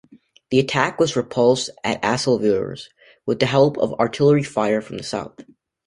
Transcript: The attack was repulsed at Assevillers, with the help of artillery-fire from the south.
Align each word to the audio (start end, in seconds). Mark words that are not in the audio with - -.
The 0.49 0.57
attack 0.57 0.99
was 0.99 1.15
repulsed 1.15 1.69
at 1.83 2.01
Assevillers, 2.01 2.89
with 3.27 3.37
the 3.39 3.45
help 3.45 3.77
of 3.77 3.93
artillery-fire 3.99 4.81
from 4.81 4.97
the 4.97 5.03
south. 5.03 5.41